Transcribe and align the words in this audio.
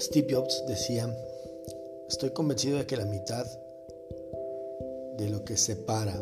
Steve 0.00 0.34
Jobs 0.34 0.64
decía, 0.66 1.08
estoy 2.08 2.30
convencido 2.30 2.78
de 2.78 2.86
que 2.86 2.96
la 2.96 3.04
mitad 3.04 3.46
de 5.16 5.30
lo 5.30 5.44
que 5.44 5.56
separa 5.56 6.20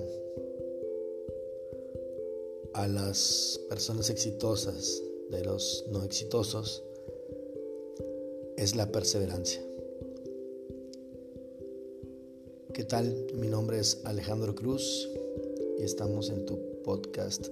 a 2.74 2.86
las 2.88 3.58
personas 3.70 4.10
exitosas 4.10 5.02
de 5.30 5.44
los 5.44 5.86
no 5.90 6.04
exitosos 6.04 6.84
es 8.56 8.76
la 8.76 8.92
perseverancia. 8.92 9.67
¿Qué 12.78 12.84
tal? 12.84 13.26
Mi 13.34 13.48
nombre 13.48 13.80
es 13.80 14.02
Alejandro 14.04 14.54
Cruz 14.54 15.08
y 15.80 15.82
estamos 15.82 16.30
en 16.30 16.46
tu 16.46 16.80
podcast 16.84 17.48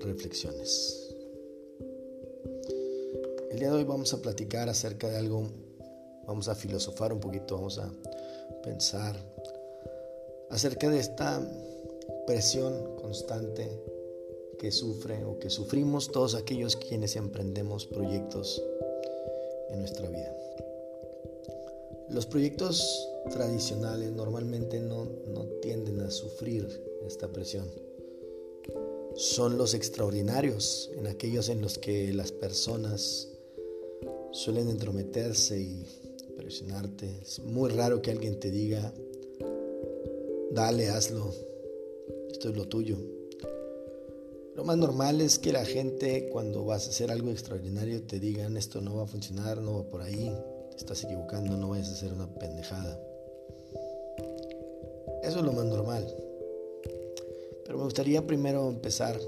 Reflexiones. 0.00 1.14
El 3.50 3.58
día 3.58 3.68
de 3.68 3.74
hoy 3.76 3.84
vamos 3.84 4.14
a 4.14 4.22
platicar 4.22 4.70
acerca 4.70 5.06
de 5.10 5.18
algo, 5.18 5.48
vamos 6.26 6.48
a 6.48 6.54
filosofar 6.54 7.12
un 7.12 7.20
poquito, 7.20 7.56
vamos 7.56 7.78
a 7.78 7.92
pensar 8.62 9.16
acerca 10.48 10.88
de 10.88 11.00
esta 11.00 11.46
presión 12.26 12.96
constante 12.96 13.68
que 14.58 14.72
sufre 14.72 15.26
o 15.26 15.38
que 15.38 15.50
sufrimos 15.50 16.10
todos 16.10 16.34
aquellos 16.34 16.76
quienes 16.76 17.16
emprendemos 17.16 17.84
proyectos 17.84 18.62
en 19.68 19.80
nuestra 19.80 20.08
vida. 20.08 20.34
Los 22.10 22.24
proyectos 22.24 23.08
tradicionales 23.30 24.12
normalmente 24.12 24.80
no, 24.80 25.04
no 25.26 25.44
tienden 25.60 26.00
a 26.00 26.10
sufrir 26.10 26.66
esta 27.06 27.30
presión. 27.30 27.66
Son 29.14 29.58
los 29.58 29.74
extraordinarios, 29.74 30.90
en 30.96 31.06
aquellos 31.06 31.48
en 31.48 31.60
los 31.60 31.76
que 31.76 32.12
las 32.12 32.32
personas 32.32 33.28
suelen 34.32 34.68
entrometerse 34.68 35.60
y 35.60 35.84
presionarte. 36.36 37.20
Es 37.22 37.40
muy 37.40 37.70
raro 37.70 38.00
que 38.00 38.10
alguien 38.10 38.40
te 38.40 38.50
diga, 38.50 38.92
dale, 40.50 40.88
hazlo, 40.88 41.34
esto 42.30 42.48
es 42.48 42.56
lo 42.56 42.68
tuyo. 42.68 42.96
Lo 44.54 44.64
más 44.64 44.76
normal 44.76 45.20
es 45.20 45.38
que 45.38 45.52
la 45.52 45.64
gente 45.64 46.30
cuando 46.30 46.64
vas 46.64 46.86
a 46.86 46.90
hacer 46.90 47.10
algo 47.10 47.30
extraordinario 47.30 48.02
te 48.02 48.18
digan, 48.18 48.56
esto 48.56 48.80
no 48.80 48.96
va 48.96 49.04
a 49.04 49.06
funcionar, 49.06 49.60
no 49.60 49.74
va 49.74 49.88
por 49.88 50.02
ahí, 50.02 50.32
estás 50.78 51.04
equivocando, 51.04 51.56
no 51.56 51.68
vayas 51.68 51.88
a 51.90 51.92
hacer 51.92 52.12
una 52.12 52.26
pendejada. 52.34 52.98
Eso 55.22 55.38
es 55.40 55.44
lo 55.44 55.52
más 55.52 55.66
normal. 55.66 56.06
Pero 57.64 57.78
me 57.78 57.84
gustaría 57.84 58.26
primero 58.26 58.68
empezar 58.68 59.18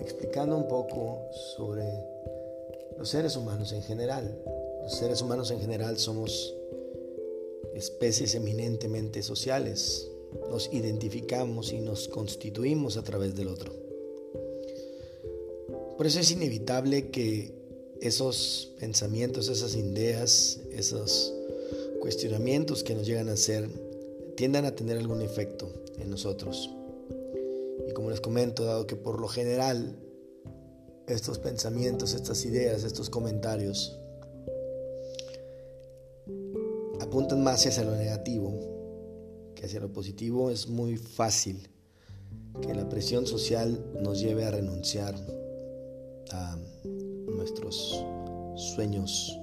explicando 0.00 0.56
un 0.56 0.68
poco 0.68 1.20
sobre 1.56 1.84
los 2.98 3.08
seres 3.08 3.36
humanos 3.36 3.72
en 3.72 3.82
general. 3.82 4.38
Los 4.82 4.94
seres 4.94 5.22
humanos 5.22 5.50
en 5.50 5.60
general 5.60 5.98
somos 5.98 6.54
especies 7.74 8.34
eminentemente 8.34 9.22
sociales. 9.22 10.10
Nos 10.50 10.72
identificamos 10.72 11.72
y 11.72 11.80
nos 11.80 12.08
constituimos 12.08 12.96
a 12.96 13.02
través 13.02 13.34
del 13.34 13.48
otro. 13.48 13.72
Por 15.96 16.06
eso 16.06 16.20
es 16.20 16.30
inevitable 16.30 17.10
que 17.10 17.65
esos 18.00 18.72
pensamientos, 18.78 19.48
esas 19.48 19.74
ideas, 19.74 20.60
esos 20.72 21.32
cuestionamientos 22.00 22.82
que 22.82 22.94
nos 22.94 23.06
llegan 23.06 23.28
a 23.28 23.32
hacer 23.32 23.68
tiendan 24.36 24.64
a 24.64 24.74
tener 24.74 24.98
algún 24.98 25.22
efecto 25.22 25.68
en 25.98 26.10
nosotros. 26.10 26.70
Y 27.88 27.92
como 27.92 28.10
les 28.10 28.20
comento, 28.20 28.64
dado 28.64 28.86
que 28.86 28.96
por 28.96 29.20
lo 29.20 29.28
general 29.28 29.96
estos 31.06 31.38
pensamientos, 31.38 32.14
estas 32.14 32.44
ideas, 32.44 32.84
estos 32.84 33.10
comentarios 33.10 33.98
apuntan 37.00 37.42
más 37.42 37.66
hacia 37.66 37.84
lo 37.84 37.96
negativo 37.96 38.52
que 39.54 39.66
hacia 39.66 39.80
lo 39.80 39.92
positivo, 39.92 40.50
es 40.50 40.68
muy 40.68 40.96
fácil 40.96 41.68
que 42.60 42.74
la 42.74 42.88
presión 42.88 43.26
social 43.26 43.84
nos 44.00 44.20
lleve 44.20 44.44
a 44.44 44.50
renunciar 44.50 45.14
a 46.30 46.58
nuestros 47.46 48.04
sueños 48.56 49.38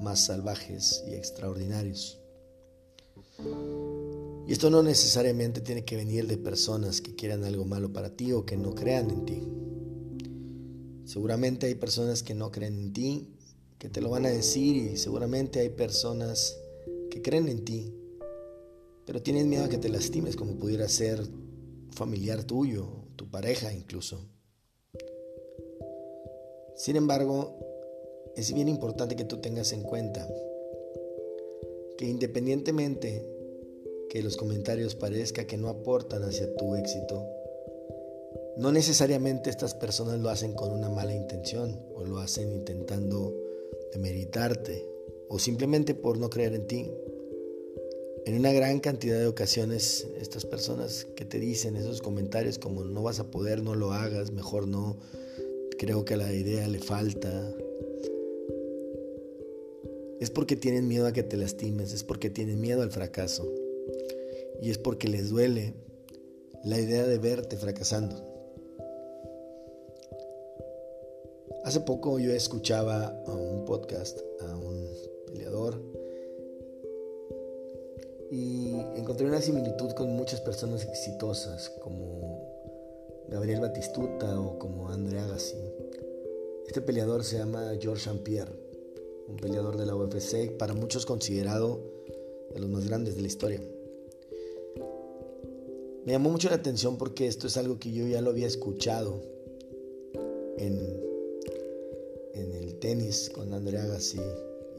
más 0.00 0.20
salvajes 0.20 1.02
y 1.08 1.14
extraordinarios. 1.14 2.20
Y 4.46 4.52
esto 4.52 4.70
no 4.70 4.84
necesariamente 4.84 5.60
tiene 5.60 5.84
que 5.84 5.96
venir 5.96 6.28
de 6.28 6.38
personas 6.38 7.00
que 7.00 7.16
quieran 7.16 7.42
algo 7.42 7.64
malo 7.64 7.92
para 7.92 8.14
ti 8.14 8.30
o 8.30 8.46
que 8.46 8.56
no 8.56 8.76
crean 8.76 9.10
en 9.10 9.24
ti. 9.26 9.42
Seguramente 11.04 11.66
hay 11.66 11.74
personas 11.74 12.22
que 12.22 12.34
no 12.34 12.52
creen 12.52 12.78
en 12.78 12.92
ti, 12.92 13.28
que 13.76 13.88
te 13.88 14.00
lo 14.00 14.10
van 14.10 14.26
a 14.26 14.30
decir 14.30 14.76
y 14.76 14.96
seguramente 14.96 15.58
hay 15.58 15.70
personas 15.70 16.56
que 17.10 17.22
creen 17.22 17.48
en 17.48 17.64
ti, 17.64 17.92
pero 19.04 19.20
tienen 19.20 19.48
miedo 19.48 19.64
a 19.64 19.68
que 19.68 19.78
te 19.78 19.88
lastimes 19.88 20.36
como 20.36 20.56
pudiera 20.58 20.88
ser 20.88 21.26
familiar 21.90 22.44
tuyo, 22.44 22.88
tu 23.16 23.28
pareja 23.28 23.72
incluso. 23.72 24.37
Sin 26.78 26.94
embargo, 26.94 27.56
es 28.36 28.54
bien 28.54 28.68
importante 28.68 29.16
que 29.16 29.24
tú 29.24 29.38
tengas 29.40 29.72
en 29.72 29.82
cuenta 29.82 30.28
que 31.98 32.06
independientemente 32.06 33.28
que 34.08 34.22
los 34.22 34.36
comentarios 34.36 34.94
parezca 34.94 35.44
que 35.44 35.56
no 35.56 35.70
aportan 35.70 36.22
hacia 36.22 36.54
tu 36.54 36.76
éxito, 36.76 37.26
no 38.58 38.70
necesariamente 38.70 39.50
estas 39.50 39.74
personas 39.74 40.20
lo 40.20 40.30
hacen 40.30 40.52
con 40.52 40.70
una 40.70 40.88
mala 40.88 41.12
intención 41.12 41.84
o 41.96 42.04
lo 42.04 42.18
hacen 42.18 42.52
intentando 42.52 43.34
demeritarte 43.92 44.88
o 45.28 45.40
simplemente 45.40 45.96
por 45.96 46.18
no 46.18 46.30
creer 46.30 46.54
en 46.54 46.68
ti. 46.68 46.92
En 48.24 48.38
una 48.38 48.52
gran 48.52 48.78
cantidad 48.78 49.18
de 49.18 49.26
ocasiones 49.26 50.06
estas 50.20 50.44
personas 50.44 51.06
que 51.16 51.24
te 51.24 51.40
dicen 51.40 51.74
esos 51.74 52.02
comentarios 52.02 52.60
como 52.60 52.84
no 52.84 53.02
vas 53.02 53.18
a 53.18 53.32
poder, 53.32 53.64
no 53.64 53.74
lo 53.74 53.92
hagas, 53.92 54.30
mejor 54.30 54.68
no, 54.68 54.98
creo 55.78 56.04
que 56.04 56.14
a 56.14 56.16
la 56.18 56.32
idea 56.32 56.66
le 56.68 56.80
falta, 56.80 57.54
es 60.20 60.30
porque 60.30 60.56
tienen 60.56 60.88
miedo 60.88 61.06
a 61.06 61.12
que 61.12 61.22
te 61.22 61.36
lastimes, 61.36 61.92
es 61.92 62.02
porque 62.02 62.28
tienen 62.28 62.60
miedo 62.60 62.82
al 62.82 62.90
fracaso 62.90 63.50
y 64.60 64.70
es 64.70 64.78
porque 64.78 65.08
les 65.08 65.30
duele 65.30 65.74
la 66.64 66.78
idea 66.80 67.06
de 67.06 67.18
verte 67.18 67.56
fracasando. 67.56 68.16
Hace 71.64 71.80
poco 71.80 72.18
yo 72.18 72.32
escuchaba 72.32 73.22
a 73.26 73.32
un 73.32 73.64
podcast, 73.64 74.18
a 74.40 74.56
un 74.56 74.88
peleador, 75.26 75.80
y 78.30 78.74
encontré 78.96 79.26
una 79.26 79.40
similitud 79.40 79.92
con 79.92 80.14
muchas 80.14 80.40
personas 80.40 80.84
exitosas, 80.84 81.70
como 81.82 82.37
Gabriel 83.30 83.60
Batistuta 83.60 84.40
o 84.40 84.58
como 84.58 84.88
André 84.88 85.18
Agassi. 85.18 85.56
Este 86.66 86.80
peleador 86.80 87.24
se 87.24 87.38
llama 87.38 87.72
George 87.80 88.10
St. 88.10 88.22
Pierre, 88.22 88.52
un 89.26 89.36
peleador 89.36 89.76
de 89.76 89.86
la 89.86 89.96
UFC, 89.96 90.56
para 90.58 90.74
muchos 90.74 91.06
considerado 91.06 91.80
de 92.52 92.60
los 92.60 92.68
más 92.68 92.86
grandes 92.86 93.16
de 93.16 93.22
la 93.22 93.28
historia. 93.28 93.62
Me 96.04 96.12
llamó 96.12 96.30
mucho 96.30 96.48
la 96.48 96.56
atención 96.56 96.96
porque 96.96 97.26
esto 97.26 97.46
es 97.46 97.56
algo 97.56 97.78
que 97.78 97.92
yo 97.92 98.06
ya 98.06 98.22
lo 98.22 98.30
había 98.30 98.46
escuchado 98.46 99.20
en 100.56 101.08
en 102.38 102.52
el 102.52 102.78
tenis 102.78 103.30
con 103.30 103.52
Andrea 103.52 103.82
Agassi 103.82 104.20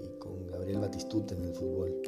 y 0.04 0.20
con 0.20 0.48
Gabriel 0.48 0.80
Batistuta 0.80 1.36
en 1.36 1.44
el 1.44 1.54
fútbol. 1.54 2.02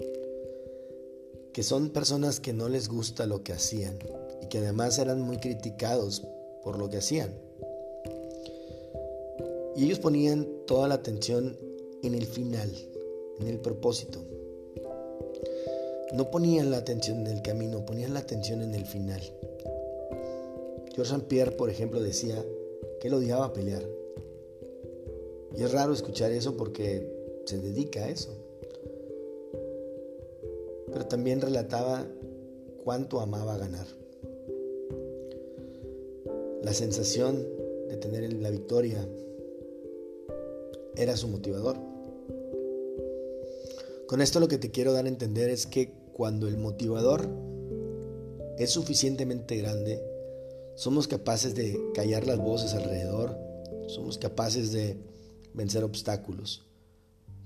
Que 1.53 1.63
son 1.63 1.89
personas 1.89 2.39
que 2.39 2.53
no 2.53 2.69
les 2.69 2.87
gusta 2.87 3.25
lo 3.25 3.43
que 3.43 3.53
hacían 3.53 3.99
y 4.41 4.47
que 4.47 4.59
además 4.59 4.97
eran 4.99 5.21
muy 5.21 5.37
criticados 5.37 6.25
por 6.63 6.77
lo 6.77 6.89
que 6.89 6.97
hacían. 6.97 7.33
Y 9.75 9.85
ellos 9.85 9.99
ponían 9.99 10.47
toda 10.67 10.87
la 10.87 10.95
atención 10.95 11.57
en 12.03 12.15
el 12.15 12.25
final, 12.25 12.69
en 13.39 13.47
el 13.47 13.59
propósito. 13.59 14.19
No 16.13 16.29
ponían 16.29 16.71
la 16.71 16.77
atención 16.77 17.21
en 17.21 17.27
el 17.27 17.41
camino, 17.41 17.85
ponían 17.85 18.13
la 18.13 18.19
atención 18.19 18.61
en 18.61 18.75
el 18.75 18.85
final. 18.85 19.21
George 20.93 21.13
St. 21.13 21.27
Pierre, 21.27 21.51
por 21.51 21.69
ejemplo, 21.69 22.01
decía 22.01 22.43
que 22.99 23.07
él 23.07 23.13
odiaba 23.13 23.53
pelear, 23.53 23.83
y 25.55 25.63
es 25.63 25.71
raro 25.71 25.93
escuchar 25.93 26.31
eso 26.31 26.55
porque 26.55 27.09
se 27.45 27.57
dedica 27.57 28.05
a 28.05 28.09
eso. 28.09 28.31
Pero 30.91 31.05
también 31.07 31.41
relataba 31.41 32.05
cuánto 32.83 33.19
amaba 33.19 33.57
ganar. 33.57 33.87
La 36.63 36.73
sensación 36.73 37.43
de 37.89 37.97
tener 37.97 38.31
la 38.33 38.51
victoria 38.51 39.07
era 40.95 41.17
su 41.17 41.27
motivador. 41.27 41.77
Con 44.07 44.21
esto 44.21 44.39
lo 44.39 44.47
que 44.47 44.59
te 44.59 44.69
quiero 44.69 44.93
dar 44.93 45.05
a 45.05 45.09
entender 45.09 45.49
es 45.49 45.65
que 45.65 45.91
cuando 46.13 46.47
el 46.47 46.57
motivador 46.57 47.27
es 48.59 48.69
suficientemente 48.69 49.57
grande, 49.57 50.03
somos 50.75 51.07
capaces 51.07 51.55
de 51.55 51.79
callar 51.95 52.27
las 52.27 52.37
voces 52.37 52.75
alrededor, 52.75 53.35
somos 53.87 54.19
capaces 54.19 54.71
de 54.71 54.97
vencer 55.55 55.83
obstáculos. 55.83 56.67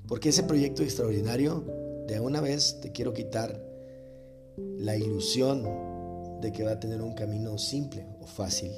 Porque 0.07 0.29
ese 0.29 0.43
proyecto 0.43 0.83
extraordinario, 0.83 1.63
de 2.07 2.19
una 2.19 2.41
vez 2.41 2.81
te 2.81 2.91
quiero 2.91 3.13
quitar 3.13 3.63
la 4.57 4.97
ilusión 4.97 5.63
de 6.41 6.51
que 6.51 6.63
va 6.63 6.73
a 6.73 6.79
tener 6.79 7.01
un 7.01 7.13
camino 7.13 7.57
simple 7.57 8.05
o 8.21 8.27
fácil. 8.27 8.71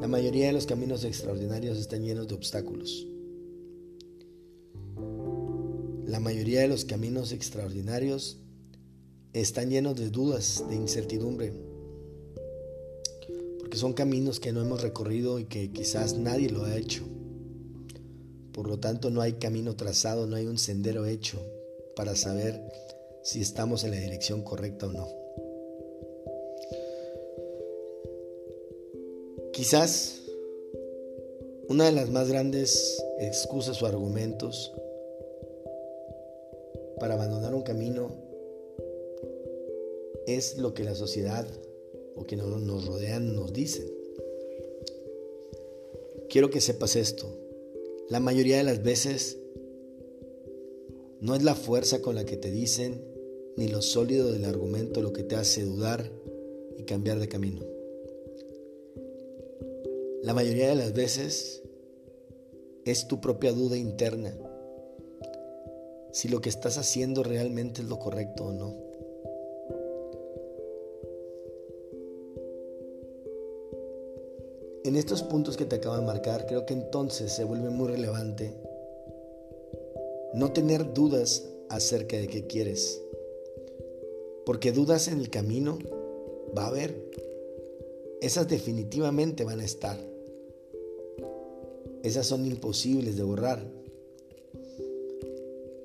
La 0.00 0.08
mayoría 0.08 0.48
de 0.48 0.52
los 0.52 0.66
caminos 0.66 1.04
extraordinarios 1.04 1.78
están 1.78 2.02
llenos 2.02 2.26
de 2.28 2.34
obstáculos. 2.34 3.06
La 6.04 6.20
mayoría 6.20 6.60
de 6.60 6.68
los 6.68 6.84
caminos 6.84 7.32
extraordinarios 7.32 8.38
están 9.32 9.70
llenos 9.70 9.96
de 9.96 10.10
dudas, 10.10 10.64
de 10.68 10.74
incertidumbre, 10.74 11.52
porque 13.58 13.78
son 13.78 13.92
caminos 13.92 14.40
que 14.40 14.52
no 14.52 14.60
hemos 14.60 14.82
recorrido 14.82 15.38
y 15.38 15.44
que 15.44 15.70
quizás 15.70 16.18
nadie 16.18 16.50
lo 16.50 16.64
ha 16.64 16.76
hecho. 16.76 17.04
Por 18.52 18.68
lo 18.68 18.78
tanto, 18.78 19.10
no 19.10 19.20
hay 19.20 19.34
camino 19.34 19.76
trazado, 19.76 20.26
no 20.26 20.36
hay 20.36 20.46
un 20.46 20.58
sendero 20.58 21.06
hecho 21.06 21.40
para 21.94 22.16
saber 22.16 22.60
si 23.22 23.40
estamos 23.40 23.84
en 23.84 23.92
la 23.92 23.98
dirección 23.98 24.42
correcta 24.42 24.86
o 24.86 24.92
no. 24.92 25.25
Quizás 29.56 30.20
una 31.70 31.86
de 31.86 31.92
las 31.92 32.10
más 32.10 32.28
grandes 32.28 33.02
excusas 33.18 33.80
o 33.80 33.86
argumentos 33.86 34.70
para 37.00 37.14
abandonar 37.14 37.54
un 37.54 37.62
camino 37.62 38.10
es 40.26 40.58
lo 40.58 40.74
que 40.74 40.84
la 40.84 40.94
sociedad 40.94 41.46
o 42.16 42.24
que 42.24 42.36
nos 42.36 42.84
rodean 42.84 43.34
nos 43.34 43.54
dicen. 43.54 43.86
Quiero 46.28 46.50
que 46.50 46.60
sepas 46.60 46.94
esto. 46.94 47.26
La 48.10 48.20
mayoría 48.20 48.58
de 48.58 48.64
las 48.64 48.82
veces 48.82 49.38
no 51.22 51.34
es 51.34 51.42
la 51.42 51.54
fuerza 51.54 52.02
con 52.02 52.14
la 52.14 52.26
que 52.26 52.36
te 52.36 52.50
dicen 52.50 53.02
ni 53.56 53.68
lo 53.68 53.80
sólido 53.80 54.32
del 54.32 54.44
argumento 54.44 55.00
lo 55.00 55.14
que 55.14 55.22
te 55.22 55.34
hace 55.34 55.62
dudar 55.62 56.12
y 56.76 56.82
cambiar 56.82 57.18
de 57.20 57.28
camino. 57.28 57.75
La 60.26 60.34
mayoría 60.34 60.68
de 60.68 60.74
las 60.74 60.92
veces 60.92 61.62
es 62.84 63.06
tu 63.06 63.20
propia 63.20 63.52
duda 63.52 63.76
interna 63.76 64.36
si 66.10 66.26
lo 66.26 66.40
que 66.40 66.48
estás 66.48 66.78
haciendo 66.78 67.22
realmente 67.22 67.80
es 67.80 67.86
lo 67.86 68.00
correcto 68.00 68.46
o 68.46 68.52
no. 68.52 68.74
En 74.82 74.96
estos 74.96 75.22
puntos 75.22 75.56
que 75.56 75.64
te 75.64 75.76
acabo 75.76 75.94
de 75.94 76.02
marcar, 76.02 76.46
creo 76.46 76.66
que 76.66 76.74
entonces 76.74 77.30
se 77.30 77.44
vuelve 77.44 77.70
muy 77.70 77.86
relevante 77.86 78.52
no 80.34 80.50
tener 80.50 80.92
dudas 80.92 81.48
acerca 81.68 82.16
de 82.16 82.26
qué 82.26 82.48
quieres. 82.48 83.00
Porque 84.44 84.72
dudas 84.72 85.06
en 85.06 85.20
el 85.20 85.30
camino 85.30 85.78
va 86.58 86.64
a 86.64 86.68
haber. 86.70 87.00
Esas 88.20 88.48
definitivamente 88.48 89.44
van 89.44 89.60
a 89.60 89.64
estar. 89.64 90.15
Esas 92.06 92.24
son 92.24 92.46
imposibles 92.46 93.16
de 93.16 93.24
borrar. 93.24 93.66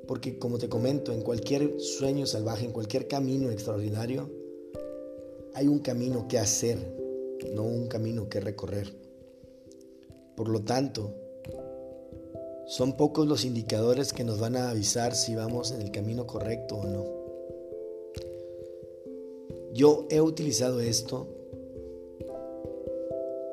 Porque 0.07 0.37
como 0.37 0.59
te 0.59 0.69
comento, 0.69 1.13
en 1.13 1.23
cualquier 1.23 1.81
sueño 1.81 2.27
salvaje, 2.27 2.63
en 2.63 2.71
cualquier 2.71 3.07
camino 3.07 3.49
extraordinario, 3.49 4.29
hay 5.55 5.67
un 5.67 5.79
camino 5.79 6.27
que 6.27 6.37
hacer, 6.37 6.77
no 7.55 7.63
un 7.63 7.87
camino 7.87 8.29
que 8.29 8.39
recorrer. 8.39 8.93
Por 10.35 10.49
lo 10.49 10.61
tanto, 10.61 11.11
son 12.67 12.97
pocos 12.97 13.27
los 13.27 13.43
indicadores 13.43 14.13
que 14.13 14.23
nos 14.23 14.39
van 14.39 14.57
a 14.57 14.69
avisar 14.69 15.15
si 15.15 15.33
vamos 15.33 15.71
en 15.71 15.81
el 15.81 15.89
camino 15.89 16.27
correcto 16.27 16.75
o 16.75 16.85
no. 16.85 17.05
Yo 19.73 20.05
he 20.11 20.21
utilizado 20.21 20.81
esto 20.81 21.27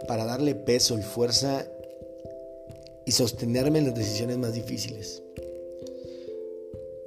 para 0.07 0.27
darle 0.27 0.55
peso 0.55 0.99
y 0.99 1.03
fuerza 1.03 1.67
y 3.09 3.13
sostenerme 3.13 3.79
en 3.79 3.87
las 3.87 3.95
decisiones 3.95 4.37
más 4.37 4.53
difíciles. 4.53 5.23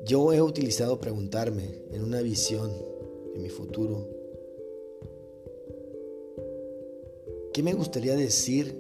Yo 0.04 0.34
he 0.34 0.42
utilizado 0.42 1.00
preguntarme 1.00 1.84
en 1.92 2.04
una 2.04 2.24
visión 2.24 2.72
en 3.36 3.44
mi 3.44 3.50
futuro, 3.50 4.10
¿qué 7.54 7.62
me 7.62 7.74
gustaría 7.74 8.16
decir? 8.16 8.76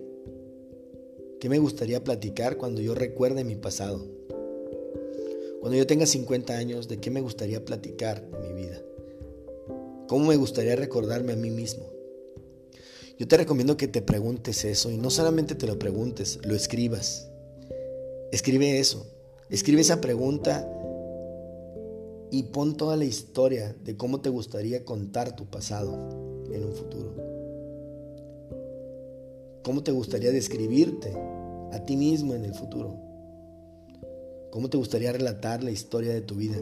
¿Qué 1.39 1.47
me 1.47 1.59
gustaría 1.59 2.03
platicar 2.03 2.57
cuando 2.57 2.81
yo 2.81 2.95
recuerde 2.95 3.43
mi 3.43 3.55
pasado? 3.55 4.03
Cuando 5.59 5.77
yo 5.77 5.85
tenga 5.85 6.07
50 6.07 6.57
años, 6.57 6.87
¿de 6.87 6.97
qué 6.97 7.11
me 7.11 7.21
gustaría 7.21 7.63
platicar 7.63 8.27
en 8.33 8.41
mi 8.41 8.63
vida? 8.63 8.81
¿Cómo 10.07 10.25
me 10.25 10.37
gustaría 10.37 10.75
recordarme 10.75 11.33
a 11.33 11.35
mí 11.37 11.51
mismo? 11.51 12.00
Yo 13.17 13.27
te 13.27 13.37
recomiendo 13.37 13.77
que 13.77 13.87
te 13.87 14.01
preguntes 14.01 14.65
eso 14.65 14.89
y 14.89 14.97
no 14.97 15.09
solamente 15.09 15.55
te 15.55 15.67
lo 15.67 15.77
preguntes, 15.77 16.39
lo 16.43 16.55
escribas. 16.55 17.29
Escribe 18.31 18.79
eso. 18.79 19.05
Escribe 19.49 19.81
esa 19.81 20.01
pregunta 20.01 20.67
y 22.31 22.43
pon 22.43 22.77
toda 22.77 22.95
la 22.95 23.05
historia 23.05 23.75
de 23.83 23.97
cómo 23.97 24.21
te 24.21 24.29
gustaría 24.29 24.85
contar 24.85 25.35
tu 25.35 25.45
pasado 25.45 25.93
en 26.51 26.63
un 26.63 26.73
futuro. 26.73 27.13
¿Cómo 29.63 29.83
te 29.83 29.91
gustaría 29.91 30.31
describirte 30.31 31.13
a 31.71 31.83
ti 31.85 31.97
mismo 31.97 32.33
en 32.33 32.45
el 32.45 32.55
futuro? 32.55 32.97
¿Cómo 34.49 34.69
te 34.69 34.77
gustaría 34.77 35.11
relatar 35.11 35.63
la 35.63 35.71
historia 35.71 36.13
de 36.13 36.21
tu 36.21 36.35
vida? 36.35 36.57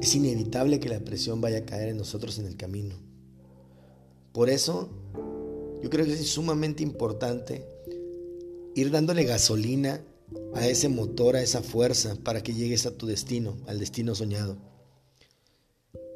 Es 0.00 0.14
inevitable 0.14 0.80
que 0.80 0.88
la 0.88 1.00
presión 1.00 1.42
vaya 1.42 1.58
a 1.58 1.66
caer 1.66 1.90
en 1.90 1.98
nosotros 1.98 2.38
en 2.38 2.46
el 2.46 2.56
camino. 2.56 2.94
Por 4.32 4.48
eso, 4.48 4.88
yo 5.82 5.90
creo 5.90 6.06
que 6.06 6.14
es 6.14 6.26
sumamente 6.26 6.82
importante 6.82 7.66
ir 8.74 8.90
dándole 8.90 9.24
gasolina 9.24 10.02
a 10.54 10.66
ese 10.66 10.88
motor, 10.88 11.36
a 11.36 11.42
esa 11.42 11.62
fuerza 11.62 12.16
para 12.24 12.42
que 12.42 12.54
llegues 12.54 12.86
a 12.86 12.92
tu 12.92 13.06
destino, 13.06 13.58
al 13.66 13.78
destino 13.78 14.14
soñado. 14.14 14.56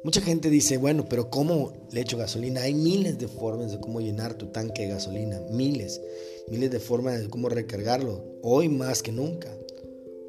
Mucha 0.03 0.21
gente 0.21 0.49
dice, 0.49 0.77
bueno, 0.77 1.05
pero 1.07 1.29
¿cómo 1.29 1.73
le 1.91 2.01
echo 2.01 2.17
gasolina? 2.17 2.61
Hay 2.61 2.73
miles 2.73 3.19
de 3.19 3.27
formas 3.27 3.71
de 3.71 3.79
cómo 3.79 4.01
llenar 4.01 4.35
tu 4.35 4.47
tanque 4.47 4.83
de 4.83 4.89
gasolina, 4.89 5.39
miles, 5.51 6.01
miles 6.49 6.71
de 6.71 6.79
formas 6.79 7.19
de 7.21 7.29
cómo 7.29 7.49
recargarlo, 7.49 8.23
hoy 8.41 8.67
más 8.67 9.03
que 9.03 9.11
nunca. 9.11 9.49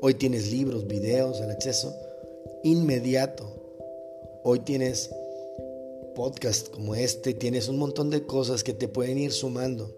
Hoy 0.02 0.14
tienes 0.14 0.50
libros, 0.50 0.86
videos, 0.86 1.40
el 1.40 1.50
acceso 1.50 1.94
inmediato. 2.66 3.44
Hoy 4.42 4.58
tienes 4.60 5.10
podcast 6.16 6.68
como 6.70 6.96
este, 6.96 7.32
tienes 7.32 7.68
un 7.68 7.78
montón 7.78 8.10
de 8.10 8.26
cosas 8.26 8.64
que 8.64 8.72
te 8.72 8.88
pueden 8.88 9.18
ir 9.18 9.30
sumando. 9.30 9.94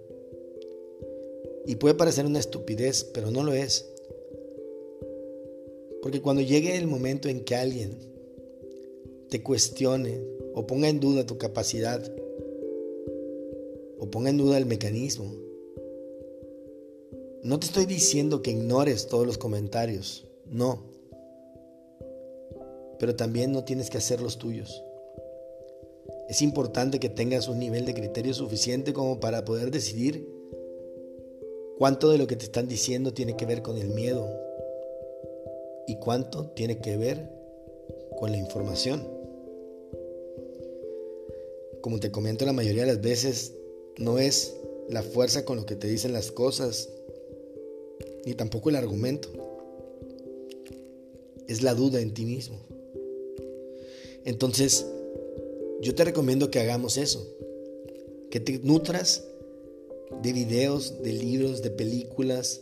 Y 1.64 1.76
puede 1.76 1.94
parecer 1.94 2.26
una 2.26 2.38
estupidez, 2.38 3.04
pero 3.04 3.30
no 3.30 3.42
lo 3.42 3.54
es. 3.54 3.88
Porque 6.02 6.20
cuando 6.20 6.42
llegue 6.42 6.76
el 6.76 6.86
momento 6.86 7.30
en 7.30 7.42
que 7.42 7.56
alguien 7.56 7.96
te 9.30 9.42
cuestione 9.42 10.20
o 10.54 10.66
ponga 10.66 10.90
en 10.90 11.00
duda 11.00 11.24
tu 11.24 11.38
capacidad 11.38 12.02
o 13.98 14.10
ponga 14.10 14.28
en 14.28 14.36
duda 14.36 14.58
el 14.58 14.66
mecanismo, 14.66 15.32
no 17.42 17.58
te 17.58 17.66
estoy 17.66 17.86
diciendo 17.86 18.42
que 18.42 18.50
ignores 18.50 19.06
todos 19.06 19.26
los 19.26 19.38
comentarios, 19.38 20.26
no. 20.44 20.87
Pero 22.98 23.16
también 23.16 23.52
no 23.52 23.64
tienes 23.64 23.90
que 23.90 23.98
hacer 23.98 24.20
los 24.20 24.38
tuyos. 24.38 24.84
Es 26.28 26.42
importante 26.42 27.00
que 27.00 27.08
tengas 27.08 27.48
un 27.48 27.58
nivel 27.58 27.86
de 27.86 27.94
criterio 27.94 28.34
suficiente 28.34 28.92
como 28.92 29.20
para 29.20 29.44
poder 29.44 29.70
decidir 29.70 30.38
¿Cuánto 31.78 32.10
de 32.10 32.18
lo 32.18 32.26
que 32.26 32.34
te 32.34 32.44
están 32.44 32.66
diciendo 32.66 33.14
tiene 33.14 33.36
que 33.36 33.46
ver 33.46 33.62
con 33.62 33.78
el 33.78 33.90
miedo? 33.90 34.28
¿Y 35.86 35.94
cuánto 36.00 36.48
tiene 36.48 36.80
que 36.80 36.96
ver 36.96 37.30
con 38.18 38.32
la 38.32 38.36
información? 38.36 39.06
Como 41.80 42.00
te 42.00 42.10
comento 42.10 42.44
la 42.44 42.52
mayoría 42.52 42.82
de 42.82 42.88
las 42.88 43.00
veces, 43.00 43.54
no 43.96 44.18
es 44.18 44.56
la 44.88 45.04
fuerza 45.04 45.44
con 45.44 45.56
lo 45.56 45.66
que 45.66 45.76
te 45.76 45.86
dicen 45.86 46.12
las 46.12 46.32
cosas, 46.32 46.88
ni 48.26 48.34
tampoco 48.34 48.70
el 48.70 48.76
argumento. 48.76 49.28
Es 51.46 51.62
la 51.62 51.74
duda 51.74 52.00
en 52.00 52.12
ti 52.12 52.24
mismo. 52.24 52.58
Entonces, 54.28 54.84
yo 55.80 55.94
te 55.94 56.04
recomiendo 56.04 56.50
que 56.50 56.60
hagamos 56.60 56.98
eso, 56.98 57.26
que 58.30 58.40
te 58.40 58.58
nutras 58.58 59.24
de 60.22 60.34
videos, 60.34 61.02
de 61.02 61.14
libros, 61.14 61.62
de 61.62 61.70
películas, 61.70 62.60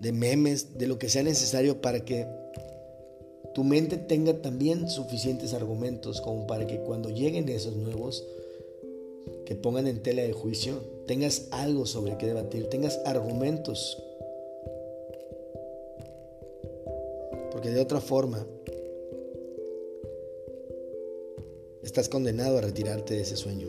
de 0.00 0.12
memes, 0.12 0.76
de 0.76 0.88
lo 0.88 0.98
que 0.98 1.08
sea 1.08 1.22
necesario 1.22 1.80
para 1.80 2.04
que 2.04 2.26
tu 3.54 3.64
mente 3.64 3.96
tenga 3.96 4.42
también 4.42 4.90
suficientes 4.90 5.54
argumentos 5.54 6.20
como 6.20 6.46
para 6.46 6.66
que 6.66 6.80
cuando 6.80 7.08
lleguen 7.08 7.48
esos 7.48 7.74
nuevos 7.74 8.26
que 9.46 9.54
pongan 9.54 9.86
en 9.86 10.02
tela 10.02 10.20
de 10.20 10.34
juicio, 10.34 10.82
tengas 11.06 11.48
algo 11.50 11.86
sobre 11.86 12.18
qué 12.18 12.26
debatir, 12.26 12.68
tengas 12.68 13.00
argumentos. 13.06 13.96
Porque 17.50 17.70
de 17.70 17.80
otra 17.80 18.02
forma, 18.02 18.46
estás 21.84 22.08
condenado 22.08 22.58
a 22.58 22.62
retirarte 22.62 23.14
de 23.14 23.20
ese 23.20 23.36
sueño. 23.36 23.68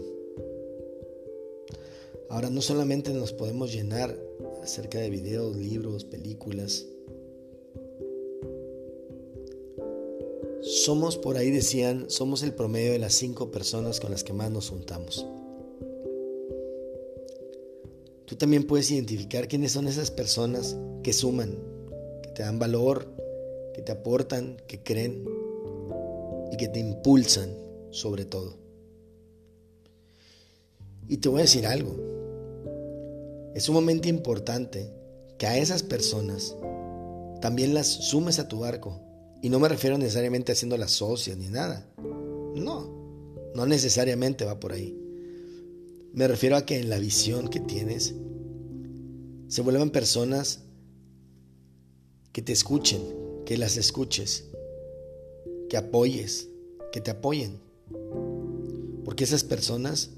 Ahora, 2.30 2.50
no 2.50 2.62
solamente 2.62 3.14
nos 3.14 3.34
podemos 3.34 3.72
llenar 3.72 4.18
acerca 4.64 5.00
de 5.00 5.10
videos, 5.10 5.56
libros, 5.56 6.06
películas, 6.06 6.88
Somos, 10.66 11.16
por 11.16 11.38
ahí 11.38 11.52
decían, 11.52 12.10
somos 12.10 12.42
el 12.42 12.52
promedio 12.52 12.92
de 12.92 12.98
las 12.98 13.14
cinco 13.14 13.52
personas 13.52 14.00
con 14.00 14.10
las 14.10 14.24
que 14.24 14.34
más 14.34 14.50
nos 14.50 14.70
juntamos. 14.72 15.24
Tú 18.26 18.36
también 18.36 18.66
puedes 18.66 18.90
identificar 18.90 19.48
quiénes 19.48 19.74
son 19.74 19.88
esas 19.88 20.10
personas 20.10 20.76
que 21.04 21.14
suman, 21.14 21.56
que 22.24 22.30
te 22.30 22.42
dan 22.42 22.58
valor, 22.58 23.08
que 23.76 23.84
te 23.84 23.92
aportan, 23.92 24.58
que 24.66 24.82
creen 24.82 25.24
y 26.52 26.58
que 26.58 26.68
te 26.68 26.80
impulsan 26.80 27.65
sobre 27.96 28.26
todo. 28.26 28.58
Y 31.08 31.18
te 31.18 31.30
voy 31.30 31.40
a 31.40 31.44
decir 31.44 31.66
algo. 31.66 31.96
Es 33.56 33.64
sumamente 33.64 34.10
importante 34.10 34.92
que 35.38 35.48
a 35.48 35.58
esas 35.58 35.82
personas 35.82 36.56
también 37.42 37.74
las 37.74 37.88
sumes 37.88 38.40
a 38.40 38.48
tu 38.48 38.60
barco 38.60 39.02
y 39.42 39.50
no 39.50 39.60
me 39.60 39.70
refiero 39.70 39.98
necesariamente 39.98 40.52
a 40.52 40.78
las 40.78 40.92
socias 40.92 41.38
ni 41.38 41.48
nada. 41.48 41.88
No, 42.56 43.52
no 43.54 43.66
necesariamente 43.66 44.44
va 44.44 44.60
por 44.60 44.74
ahí. 44.74 45.00
Me 46.14 46.28
refiero 46.28 46.58
a 46.58 46.66
que 46.66 46.80
en 46.80 46.90
la 46.90 47.00
visión 47.00 47.48
que 47.48 47.60
tienes 47.60 48.16
se 49.48 49.62
vuelvan 49.62 49.92
personas 49.92 50.62
que 52.34 52.42
te 52.42 52.52
escuchen, 52.52 53.02
que 53.46 53.58
las 53.58 53.78
escuches, 53.78 54.46
que 55.70 55.78
apoyes, 55.78 56.50
que 56.92 57.00
te 57.00 57.12
apoyen. 57.12 57.60
Porque 59.06 59.24
esas 59.24 59.44
personas 59.44 60.10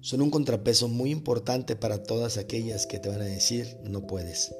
son 0.00 0.22
un 0.22 0.30
contrapeso 0.30 0.88
muy 0.88 1.10
importante 1.10 1.76
para 1.76 2.02
todas 2.02 2.38
aquellas 2.38 2.86
que 2.86 2.98
te 2.98 3.10
van 3.10 3.20
a 3.20 3.26
decir 3.26 3.76
no 3.84 4.06
puedes. 4.06 4.54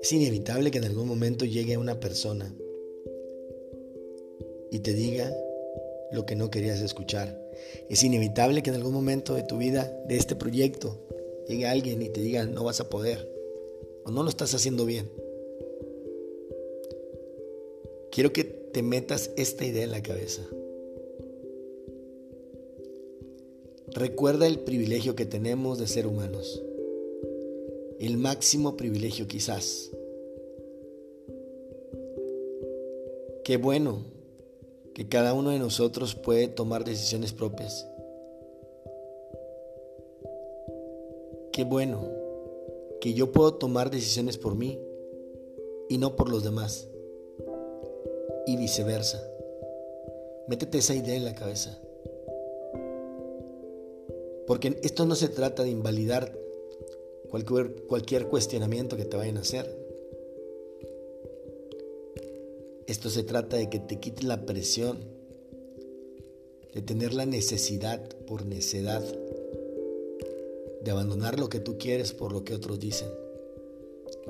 Es 0.00 0.12
inevitable 0.12 0.70
que 0.70 0.78
en 0.78 0.84
algún 0.84 1.06
momento 1.06 1.44
llegue 1.44 1.76
una 1.76 2.00
persona 2.00 2.54
y 4.70 4.78
te 4.78 4.94
diga 4.94 5.30
lo 6.10 6.24
que 6.24 6.36
no 6.36 6.50
querías 6.50 6.80
escuchar. 6.80 7.38
Es 7.90 8.02
inevitable 8.02 8.62
que 8.62 8.70
en 8.70 8.76
algún 8.76 8.94
momento 8.94 9.34
de 9.34 9.42
tu 9.42 9.58
vida, 9.58 9.92
de 10.08 10.16
este 10.16 10.34
proyecto, 10.34 10.98
llegue 11.46 11.66
alguien 11.66 12.00
y 12.00 12.08
te 12.08 12.22
diga 12.22 12.46
no 12.46 12.64
vas 12.64 12.80
a 12.80 12.88
poder 12.88 13.30
o 14.04 14.10
no 14.10 14.22
lo 14.22 14.30
estás 14.30 14.54
haciendo 14.54 14.86
bien. 14.86 15.10
Quiero 18.10 18.32
que 18.32 18.59
te 18.72 18.82
metas 18.82 19.30
esta 19.36 19.64
idea 19.64 19.84
en 19.84 19.90
la 19.90 20.02
cabeza. 20.02 20.42
Recuerda 23.94 24.46
el 24.46 24.60
privilegio 24.60 25.16
que 25.16 25.26
tenemos 25.26 25.78
de 25.78 25.86
ser 25.86 26.06
humanos 26.06 26.62
el 28.00 28.16
máximo 28.16 28.78
privilegio 28.78 29.28
quizás. 29.28 29.90
Qué 33.44 33.58
bueno 33.58 33.98
que 34.94 35.06
cada 35.06 35.34
uno 35.34 35.50
de 35.50 35.58
nosotros 35.58 36.14
puede 36.14 36.48
tomar 36.48 36.84
decisiones 36.84 37.34
propias. 37.34 37.86
Qué 41.52 41.64
bueno 41.64 42.08
que 43.02 43.12
yo 43.12 43.32
puedo 43.32 43.52
tomar 43.52 43.90
decisiones 43.90 44.38
por 44.38 44.54
mí 44.54 44.78
y 45.90 45.98
no 45.98 46.16
por 46.16 46.30
los 46.30 46.42
demás. 46.42 46.88
Y 48.50 48.56
viceversa. 48.56 49.22
Métete 50.48 50.78
esa 50.78 50.92
idea 50.92 51.14
en 51.14 51.24
la 51.24 51.36
cabeza. 51.36 51.78
Porque 54.44 54.76
esto 54.82 55.06
no 55.06 55.14
se 55.14 55.28
trata 55.28 55.62
de 55.62 55.70
invalidar 55.70 56.36
cualquier, 57.28 57.84
cualquier 57.84 58.26
cuestionamiento 58.26 58.96
que 58.96 59.04
te 59.04 59.16
vayan 59.16 59.36
a 59.36 59.42
hacer. 59.42 59.72
Esto 62.88 63.08
se 63.08 63.22
trata 63.22 63.56
de 63.56 63.70
que 63.70 63.78
te 63.78 64.00
quites 64.00 64.24
la 64.24 64.44
presión, 64.46 64.98
de 66.74 66.82
tener 66.82 67.14
la 67.14 67.26
necesidad 67.26 68.02
por 68.26 68.46
necedad, 68.46 69.04
de 70.82 70.90
abandonar 70.90 71.38
lo 71.38 71.48
que 71.48 71.60
tú 71.60 71.78
quieres 71.78 72.12
por 72.12 72.32
lo 72.32 72.42
que 72.42 72.54
otros 72.54 72.80
dicen. 72.80 73.10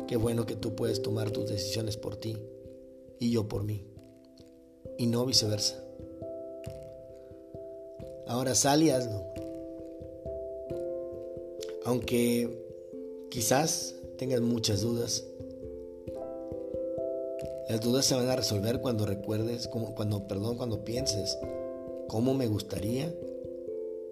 Qué 0.07 0.17
bueno 0.17 0.45
que 0.45 0.57
tú 0.57 0.77
puedes 0.77 1.01
tomar 1.01 1.31
tus 1.31 1.49
decisiones 1.49 1.97
por 1.97 2.17
ti 2.17 2.37
y 3.19 3.31
yo 3.31 3.49
por 3.49 3.65
mí, 3.65 3.83
y 5.01 5.07
no 5.07 5.25
viceversa. 5.27 5.83
Ahora 8.27 8.55
sal 8.55 8.83
y 8.83 8.91
hazlo. 8.91 9.25
Aunque 11.85 12.61
Quizás 13.31 13.95
tengas 14.19 14.41
muchas 14.41 14.81
dudas. 14.81 15.25
Las 17.69 17.81
dudas 17.81 18.05
se 18.05 18.17
van 18.17 18.29
a 18.29 18.35
resolver 18.35 18.81
cuando 18.81 19.07
recuerdes, 19.07 19.69
cuando, 19.69 20.27
perdón, 20.27 20.57
cuando 20.57 20.85
pienses 20.85 21.39
cómo 22.09 22.35
me 22.35 22.49
gustaría 22.49 23.15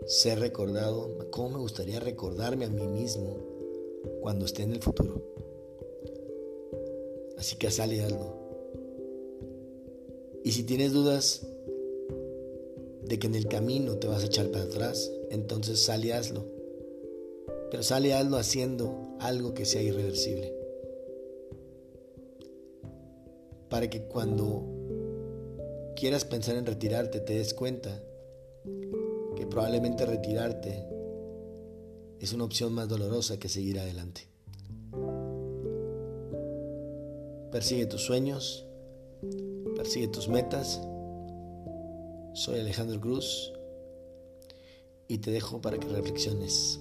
ser 0.07 0.39
recordado, 0.39 1.19
cómo 1.33 1.49
me 1.49 1.59
gustaría 1.59 1.99
recordarme 1.99 2.67
a 2.67 2.69
mí 2.69 2.87
mismo 2.87 3.39
cuando 4.21 4.45
esté 4.45 4.63
en 4.63 4.75
el 4.75 4.81
futuro. 4.81 5.21
Así 7.37 7.57
que 7.57 7.73
sal 7.73 7.93
y 7.93 7.99
hazlo. 7.99 8.48
Y 10.45 10.53
si 10.53 10.63
tienes 10.65 10.93
dudas 10.93 11.47
de 13.05 13.19
que 13.19 13.27
en 13.27 13.35
el 13.35 13.47
camino 13.47 13.97
te 13.97 14.07
vas 14.07 14.23
a 14.23 14.27
echar 14.27 14.51
para 14.51 14.65
atrás, 14.65 15.11
entonces 15.31 15.83
sal 15.83 16.05
y 16.05 16.13
hazlo. 16.13 16.47
Pero 17.71 17.83
sal 17.83 18.07
y 18.07 18.13
hazlo 18.13 18.37
haciendo 18.37 19.17
algo 19.21 19.55
que 19.55 19.65
sea 19.65 19.83
irreversible. 19.83 20.55
Para 23.69 23.91
que 23.91 24.03
cuando 24.03 24.65
quieras 25.97 26.25
pensar 26.25 26.57
en 26.57 26.67
retirarte 26.67 27.21
te 27.21 27.35
des 27.35 27.55
cuenta 27.55 28.03
que 29.37 29.47
probablemente 29.47 30.07
retirarte 30.07 30.87
es 32.21 32.33
una 32.33 32.45
opción 32.45 32.73
más 32.73 32.89
dolorosa 32.89 33.39
que 33.39 33.49
seguir 33.49 33.79
adelante. 33.79 34.23
Persigue 37.51 37.87
tus 37.87 38.03
sueños, 38.03 38.68
persigue 39.89 40.09
tus 40.09 40.29
metas. 40.29 40.83
Soy 42.35 42.61
Alejandro 42.61 43.01
Cruz 43.01 43.55
y 45.09 45.17
te 45.17 45.31
dejo 45.31 45.63
para 45.63 45.79
que 45.79 45.89
reflexiones. 45.89 46.79